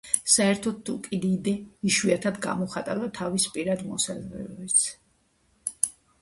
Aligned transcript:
საერთოდ 0.35 0.77
თუკიდიდე 0.87 1.51
იშვიათად 1.89 2.39
გამოხატავდა 2.45 3.11
თავის 3.19 3.47
პირად 3.59 3.85
მოსაზრებებს. 3.91 4.89